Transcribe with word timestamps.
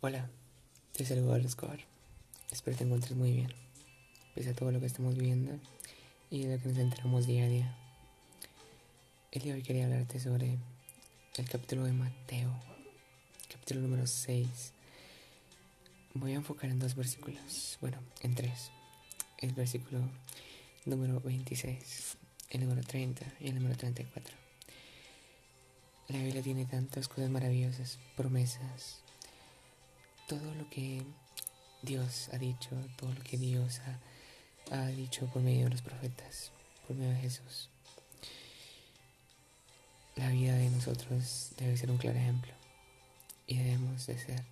Hola, 0.00 0.30
te 0.92 1.04
saludo 1.04 1.32
al 1.32 1.44
Escobar. 1.44 1.80
Espero 2.52 2.76
te 2.76 2.84
encuentres 2.84 3.16
muy 3.16 3.32
bien, 3.32 3.52
pese 4.32 4.50
a 4.50 4.54
todo 4.54 4.70
lo 4.70 4.78
que 4.78 4.86
estamos 4.86 5.16
viviendo 5.16 5.58
y 6.30 6.44
de 6.44 6.54
lo 6.54 6.62
que 6.62 6.68
nos 6.68 6.78
enteramos 6.78 7.26
día 7.26 7.46
a 7.46 7.48
día. 7.48 7.76
El 9.32 9.42
día 9.42 9.54
de 9.54 9.58
hoy 9.58 9.64
quería 9.64 9.86
hablarte 9.86 10.20
sobre 10.20 10.56
el 11.34 11.48
capítulo 11.48 11.82
de 11.82 11.94
Mateo, 11.94 12.48
capítulo 13.52 13.80
número 13.80 14.06
6. 14.06 14.72
Voy 16.14 16.30
a 16.30 16.36
enfocar 16.36 16.70
en 16.70 16.78
dos 16.78 16.94
versículos, 16.94 17.76
bueno, 17.80 17.98
en 18.20 18.36
tres. 18.36 18.70
El 19.38 19.52
versículo 19.52 19.98
número 20.84 21.20
26, 21.22 22.16
el 22.50 22.60
número 22.60 22.86
30 22.86 23.26
y 23.40 23.48
el 23.48 23.56
número 23.56 23.76
34. 23.76 24.32
La 26.06 26.18
Biblia 26.22 26.40
tiene 26.40 26.66
tantas 26.66 27.08
cosas 27.08 27.30
maravillosas, 27.30 27.98
promesas, 28.16 29.02
todo 30.28 30.54
lo 30.54 30.68
que 30.68 31.02
Dios 31.80 32.28
ha 32.32 32.38
dicho, 32.38 32.70
todo 32.96 33.12
lo 33.12 33.22
que 33.24 33.38
Dios 33.38 33.80
ha, 33.80 34.76
ha, 34.76 34.86
dicho 34.88 35.26
por 35.26 35.40
medio 35.40 35.64
de 35.64 35.70
los 35.70 35.82
profetas, 35.82 36.52
por 36.86 36.96
medio 36.96 37.14
de 37.14 37.20
Jesús. 37.20 37.70
La 40.16 40.28
vida 40.28 40.54
de 40.54 40.68
nosotros 40.68 41.52
debe 41.56 41.76
ser 41.78 41.90
un 41.90 41.96
claro 41.96 42.18
ejemplo 42.18 42.52
y 43.46 43.56
debemos 43.56 44.06
de 44.06 44.18
ser 44.18 44.44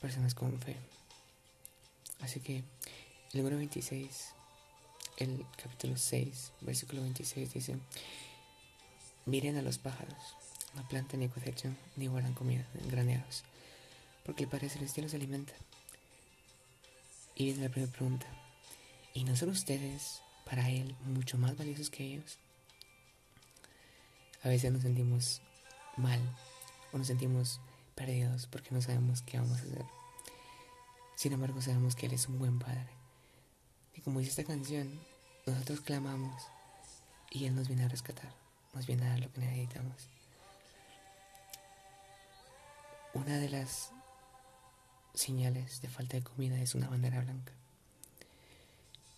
personas 0.00 0.34
con 0.34 0.58
fe. 0.60 0.76
Así 2.20 2.40
que 2.40 2.56
el 2.56 3.38
número 3.38 3.56
26, 3.58 4.30
el 5.18 5.46
capítulo 5.62 5.96
6, 5.96 6.52
versículo 6.62 7.02
26 7.02 7.52
dice, 7.52 7.76
miren 9.24 9.56
a 9.56 9.62
los 9.62 9.78
pájaros, 9.78 10.36
no 10.74 10.88
plantan 10.88 11.20
ni 11.20 11.28
cosechan 11.28 11.78
ni 11.94 12.08
guardan 12.08 12.34
comida 12.34 12.66
en 12.82 12.88
graneros 12.88 13.44
porque 14.24 14.44
el 14.44 14.48
Padre 14.48 14.68
Celestial 14.68 15.04
los 15.04 15.14
alimenta. 15.14 15.52
Y 17.34 17.44
viene 17.44 17.62
la 17.62 17.68
primera 17.68 17.92
pregunta, 17.92 18.26
¿y 19.12 19.24
no 19.24 19.36
son 19.36 19.50
ustedes 19.50 20.22
para 20.44 20.70
Él 20.70 20.96
mucho 21.04 21.36
más 21.38 21.56
valiosos 21.56 21.90
que 21.90 22.04
ellos? 22.04 22.38
A 24.42 24.48
veces 24.48 24.72
nos 24.72 24.82
sentimos 24.82 25.42
mal 25.96 26.20
o 26.92 26.98
nos 26.98 27.06
sentimos 27.06 27.60
perdidos 27.94 28.46
porque 28.46 28.70
no 28.70 28.80
sabemos 28.80 29.22
qué 29.22 29.38
vamos 29.38 29.58
a 29.58 29.62
hacer. 29.62 29.84
Sin 31.16 31.32
embargo, 31.32 31.60
sabemos 31.60 31.94
que 31.94 32.06
Él 32.06 32.12
es 32.12 32.28
un 32.28 32.38
buen 32.38 32.58
Padre. 32.58 32.88
Y 33.94 34.00
como 34.00 34.18
dice 34.18 34.30
esta 34.30 34.44
canción, 34.44 35.00
nosotros 35.46 35.80
clamamos 35.80 36.42
y 37.30 37.46
Él 37.46 37.54
nos 37.54 37.68
viene 37.68 37.84
a 37.84 37.88
rescatar, 37.88 38.32
nos 38.72 38.86
viene 38.86 39.04
a 39.04 39.10
dar 39.10 39.20
lo 39.20 39.32
que 39.32 39.40
necesitamos. 39.40 40.08
Una 43.12 43.38
de 43.38 43.48
las 43.48 43.92
señales 45.14 45.80
de 45.80 45.88
falta 45.88 46.16
de 46.16 46.22
comida 46.22 46.60
es 46.60 46.74
una 46.74 46.88
bandera 46.88 47.20
blanca. 47.20 47.52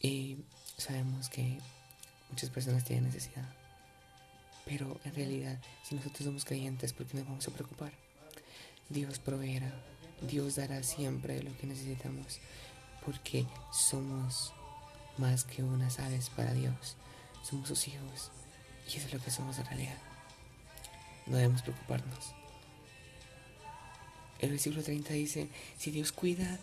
Y 0.00 0.38
sabemos 0.76 1.28
que 1.28 1.58
muchas 2.30 2.50
personas 2.50 2.84
tienen 2.84 3.04
necesidad. 3.04 3.48
Pero 4.64 5.00
en 5.04 5.14
realidad, 5.14 5.58
si 5.82 5.94
nosotros 5.94 6.24
somos 6.24 6.44
creyentes, 6.44 6.92
¿por 6.92 7.06
qué 7.06 7.18
nos 7.18 7.26
vamos 7.26 7.46
a 7.48 7.50
preocupar? 7.50 7.92
Dios 8.88 9.18
proveerá, 9.18 9.72
Dios 10.22 10.56
dará 10.56 10.82
siempre 10.82 11.42
lo 11.42 11.56
que 11.58 11.66
necesitamos, 11.66 12.40
porque 13.04 13.46
somos 13.72 14.52
más 15.16 15.44
que 15.44 15.62
unas 15.62 15.98
aves 15.98 16.30
para 16.30 16.52
Dios, 16.52 16.96
somos 17.42 17.68
sus 17.68 17.88
hijos, 17.88 18.30
y 18.86 18.96
eso 18.96 19.06
es 19.06 19.14
lo 19.14 19.20
que 19.20 19.30
somos 19.30 19.58
en 19.58 19.66
realidad. 19.66 19.98
No 21.26 21.36
debemos 21.36 21.62
preocuparnos. 21.62 22.39
El 24.40 24.50
versículo 24.50 24.82
30 24.82 25.12
dice, 25.12 25.48
si 25.78 25.90
Dios 25.90 26.12
cuida 26.12 26.58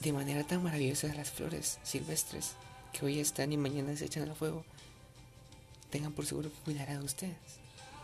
de 0.00 0.12
manera 0.12 0.44
tan 0.44 0.62
maravillosa 0.62 1.14
las 1.14 1.30
flores 1.30 1.78
silvestres 1.84 2.54
que 2.92 3.06
hoy 3.06 3.20
están 3.20 3.52
y 3.52 3.56
mañana 3.56 3.96
se 3.96 4.06
echan 4.06 4.28
al 4.28 4.34
fuego, 4.34 4.64
tengan 5.90 6.12
por 6.12 6.26
seguro 6.26 6.50
que 6.50 6.58
cuidará 6.64 6.98
de 6.98 7.04
ustedes. 7.04 7.36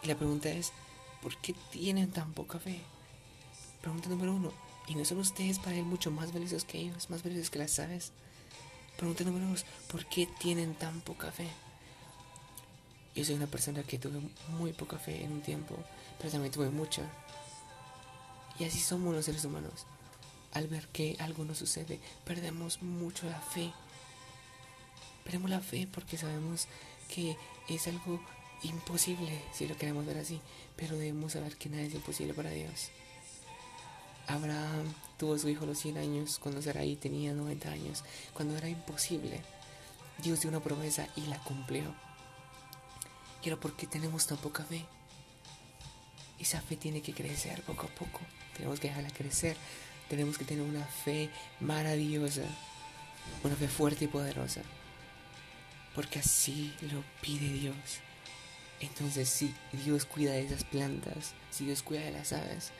Y 0.03 0.07
la 0.07 0.17
pregunta 0.17 0.49
es, 0.49 0.73
¿por 1.21 1.37
qué 1.39 1.55
tienen 1.73 2.13
tan 2.13 2.33
poca 2.33 2.61
fe? 2.61 2.81
Pregunta 3.81 4.09
número 4.09 4.35
uno, 4.35 4.53
¿y 4.87 4.95
no 4.95 5.05
son 5.05 5.19
ustedes 5.19 5.59
para 5.59 5.77
Él 5.77 5.85
mucho 5.85 6.13
más 6.13 6.33
valiosos 6.33 6.65
que 6.65 6.79
ellos, 6.79 7.11
más 7.11 7.25
valiosos 7.25 7.51
que 7.51 7.59
las 7.59 7.79
aves? 7.81 8.13
Pregunta 8.97 9.25
número 9.25 9.49
dos, 9.49 9.65
¿por 9.91 10.07
qué 10.07 10.29
tienen 10.39 10.75
tan 10.75 11.01
poca 11.01 11.33
fe? 11.33 11.49
Yo 13.17 13.25
soy 13.25 13.35
una 13.35 13.49
persona 13.49 13.83
que 13.83 13.99
tuve 13.99 14.21
muy 14.59 14.73
poca 14.73 14.97
fe 14.97 15.25
en 15.25 15.33
un 15.33 15.41
tiempo, 15.41 15.77
pero 16.19 16.31
también 16.31 16.53
tuve 16.53 16.71
mucha. 16.71 17.03
Y 18.59 18.65
así 18.65 18.81
somos 18.81 19.15
los 19.15 19.25
seres 19.25 19.45
humanos. 19.45 19.87
Al 20.53 20.67
ver 20.67 20.89
que 20.89 21.17
algo 21.21 21.45
no 21.45 21.55
sucede, 21.55 22.01
perdemos 22.25 22.83
mucho 22.83 23.29
la 23.29 23.41
fe. 23.41 23.73
Perdemos 25.25 25.51
la 25.51 25.61
fe 25.61 25.89
porque 25.93 26.17
sabemos 26.17 26.67
que 27.09 27.37
es 27.69 27.87
algo 27.87 28.21
imposible, 28.63 29.41
si 29.53 29.69
lo 29.69 29.77
queremos 29.77 30.07
ver 30.07 30.19
así. 30.19 30.41
Pero 30.77 30.97
debemos 30.97 31.33
saber 31.33 31.57
que 31.57 31.69
nada 31.69 31.83
es 31.83 31.95
imposible 31.95 32.35
para 32.35 32.51
Dios. 32.51 32.91
Abraham 34.27 34.93
tuvo 35.17 35.39
su 35.39 35.49
hijo 35.49 35.65
a 35.65 35.69
los 35.69 35.79
100 35.79 35.99
años, 35.99 36.39
cuando 36.39 36.61
Sarai 36.61 36.97
tenía 36.97 37.33
90 37.33 37.71
años, 37.71 38.05
cuando 38.35 38.57
era 38.57 38.69
imposible. 38.69 39.41
Dios 40.23 40.41
dio 40.41 40.51
una 40.51 40.61
promesa 40.61 41.09
y 41.17 41.23
la 41.23 41.39
cumplió. 41.45 41.95
Y 43.43 43.49
ahora, 43.49 43.61
¿por 43.61 43.75
qué 43.77 43.87
tenemos 43.87 44.27
tan 44.27 44.39
poca 44.39 44.65
fe? 44.65 44.85
Esa 46.39 46.61
fe 46.61 46.77
tiene 46.77 47.03
que 47.03 47.13
crecer 47.13 47.63
poco 47.63 47.87
a 47.87 47.91
poco. 47.91 48.21
Tenemos 48.57 48.81
que 48.81 48.89
dejarla 48.89 49.11
crecer. 49.11 49.57
Tenemos 50.09 50.39
que 50.39 50.45
tener 50.45 50.65
una 50.65 50.85
fe 50.85 51.31
maravillosa. 51.61 52.43
Una 53.43 53.57
fe 53.57 53.69
fuerte 53.69 54.07
y 54.07 54.09
poderosa. 54.09 54.63
Porque 55.95 56.21
así 56.21 56.75
lo 56.93 57.03
pide 57.21 57.53
Dios. 57.53 57.75
Entonces 58.81 59.29
si 59.29 59.55
Dios 59.73 60.05
cuida 60.05 60.33
de 60.33 60.47
esas 60.47 60.65
plantas, 60.65 61.35
si 61.51 61.65
Dios 61.65 61.83
cuida 61.83 62.03
de 62.03 62.13
las 62.13 62.33
aves, 62.33 62.71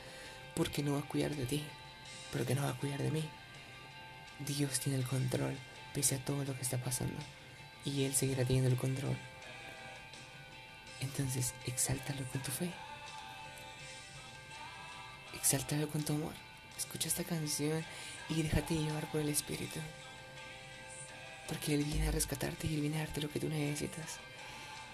¿por 0.55 0.71
qué 0.71 0.81
no 0.81 0.93
va 0.93 0.99
a 0.99 1.07
cuidar 1.07 1.35
de 1.35 1.45
ti? 1.45 1.63
¿Por 2.31 2.45
qué 2.45 2.55
no 2.55 2.63
va 2.63 2.69
a 2.69 2.77
cuidar 2.77 3.01
de 3.01 3.11
mí? 3.11 3.23
Dios 4.39 4.79
tiene 4.79 4.97
el 4.97 5.05
control 5.05 5.57
pese 5.93 6.15
a 6.15 6.23
todo 6.23 6.43
lo 6.45 6.55
que 6.55 6.61
está 6.61 6.77
pasando. 6.77 7.19
Y 7.85 8.03
Él 8.03 8.13
seguirá 8.13 8.45
teniendo 8.45 8.69
el 8.69 8.77
control. 8.77 9.17
Entonces, 11.01 11.53
exáltalo 11.65 12.23
con 12.31 12.41
tu 12.41 12.51
fe. 12.51 12.69
Exáltalo 15.35 15.87
con 15.89 16.03
tu 16.03 16.13
amor. 16.13 16.33
Escucha 16.77 17.07
esta 17.07 17.23
canción 17.23 17.83
y 18.29 18.41
déjate 18.41 18.75
llevar 18.75 19.09
por 19.11 19.21
el 19.21 19.29
Espíritu. 19.29 19.79
Porque 21.47 21.73
Él 21.73 21.83
viene 21.83 22.07
a 22.07 22.11
rescatarte 22.11 22.67
y 22.67 22.75
Él 22.75 22.81
viene 22.81 22.97
a 22.97 23.05
darte 23.05 23.21
lo 23.21 23.29
que 23.29 23.39
tú 23.39 23.49
necesitas. 23.49 24.17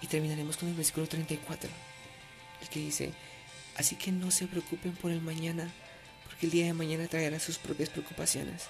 Y 0.02 0.06
terminaremos 0.08 0.56
con 0.56 0.68
el 0.68 0.74
versículo 0.74 1.06
34, 1.06 1.70
el 2.60 2.68
que 2.68 2.80
dice, 2.80 3.12
así 3.76 3.96
que 3.96 4.12
no 4.12 4.30
se 4.30 4.46
preocupen 4.46 4.92
por 4.92 5.10
el 5.10 5.20
mañana, 5.20 5.70
porque 6.24 6.46
el 6.46 6.52
día 6.52 6.66
de 6.66 6.74
mañana 6.74 7.06
traerá 7.08 7.40
sus 7.40 7.58
propias 7.58 7.88
preocupaciones. 7.88 8.64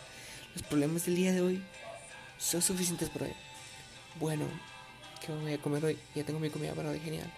Los 0.55 0.63
problemas 0.63 1.05
del 1.07 1.17
día 1.17 1.33
de 1.33 1.41
hoy 1.41 1.63
son 2.39 2.63
suficientes 2.63 3.11
por 3.11 3.25
hoy. 3.25 3.35
Bueno, 4.21 4.47
¿qué 5.25 5.33
voy 5.33 5.53
a 5.53 5.59
comer 5.59 5.85
hoy? 5.85 5.99
Ya 6.15 6.25
tengo 6.25 6.39
mi 6.39 6.51
comida 6.51 6.75
para 6.75 6.91
hoy, 6.91 7.01
genial. 7.01 7.31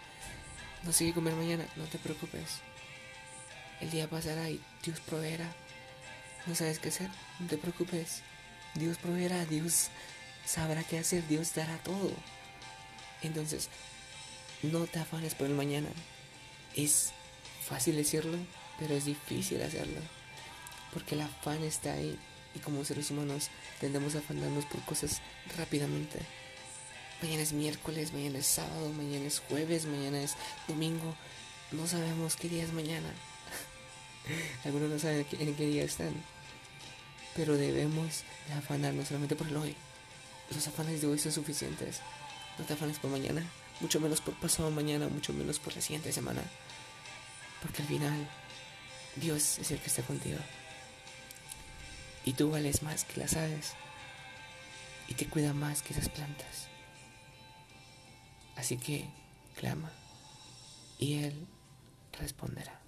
No 0.84 0.92
sé 0.92 1.06
qué 1.06 1.14
comer 1.14 1.34
mañana, 1.34 1.66
no 1.76 1.84
te 1.84 1.98
preocupes. 1.98 2.60
El 3.80 3.90
día 3.90 4.08
pasará 4.08 4.50
y 4.50 4.60
Dios 4.82 5.00
proveerá. 5.00 5.50
No 6.46 6.54
sabes 6.54 6.78
qué 6.78 6.88
hacer, 6.88 7.10
no 7.38 7.46
te 7.46 7.58
preocupes. 7.58 8.22
Dios 8.74 8.98
proveerá, 8.98 9.44
Dios 9.44 9.88
sabrá 10.44 10.82
qué 10.82 10.98
hacer, 10.98 11.26
Dios 11.28 11.54
dará 11.54 11.76
todo. 11.78 12.12
Entonces, 13.22 13.68
no 14.62 14.86
te 14.86 14.98
afanes 14.98 15.34
por 15.34 15.46
el 15.46 15.54
mañana. 15.54 15.88
Es 16.74 17.12
fácil 17.68 17.96
decirlo, 17.96 18.38
pero 18.78 18.94
es 18.94 19.04
difícil 19.04 19.62
hacerlo. 19.62 20.00
Porque 20.92 21.14
el 21.14 21.22
afán 21.22 21.62
está 21.62 21.92
ahí 21.92 22.18
y 22.54 22.58
como 22.60 22.84
seres 22.84 23.10
humanos 23.10 23.50
tendemos 23.80 24.14
a 24.14 24.18
afanarnos 24.18 24.64
por 24.66 24.80
cosas 24.82 25.20
rápidamente. 25.56 26.18
Mañana 27.22 27.42
es 27.42 27.52
miércoles, 27.52 28.12
mañana 28.12 28.38
es 28.38 28.46
sábado, 28.46 28.90
mañana 28.90 29.26
es 29.26 29.40
jueves, 29.40 29.86
mañana 29.86 30.22
es 30.22 30.34
domingo. 30.66 31.14
No 31.72 31.86
sabemos 31.86 32.36
qué 32.36 32.48
día 32.48 32.64
es 32.64 32.72
mañana. 32.72 33.12
Algunos 34.64 34.90
no 34.90 34.98
saben 34.98 35.26
en 35.38 35.54
qué 35.54 35.66
día 35.66 35.84
están. 35.84 36.12
Pero 37.34 37.56
debemos 37.56 38.24
afanarnos 38.56 39.08
solamente 39.08 39.36
por 39.36 39.46
el 39.48 39.56
hoy. 39.56 39.76
Los 40.50 40.66
afanes 40.66 41.00
de 41.00 41.06
hoy 41.06 41.18
son 41.18 41.32
suficientes. 41.32 42.00
No 42.58 42.64
te 42.64 42.72
afanes 42.72 42.98
por 42.98 43.10
mañana, 43.10 43.44
mucho 43.80 44.00
menos 44.00 44.20
por 44.20 44.34
pasado 44.34 44.70
mañana, 44.70 45.08
mucho 45.08 45.32
menos 45.32 45.58
por 45.58 45.74
la 45.74 45.82
siguiente 45.82 46.12
semana. 46.12 46.42
Porque 47.62 47.82
al 47.82 47.88
final, 47.88 48.28
Dios 49.16 49.58
es 49.58 49.70
el 49.70 49.78
que 49.78 49.86
está 49.86 50.02
contigo. 50.02 50.38
Y 52.24 52.32
tú 52.32 52.50
vales 52.50 52.82
más 52.82 53.04
que 53.04 53.20
las 53.20 53.36
aves. 53.36 53.74
Y 55.06 55.14
te 55.14 55.26
cuida 55.26 55.52
más 55.52 55.82
que 55.82 55.92
esas 55.92 56.08
plantas. 56.08 56.68
Así 58.56 58.76
que 58.76 59.08
clama 59.56 59.92
y 60.98 61.24
Él 61.24 61.46
responderá. 62.18 62.80